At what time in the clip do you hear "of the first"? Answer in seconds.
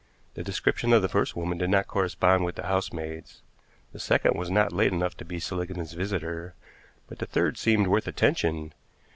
0.93-1.35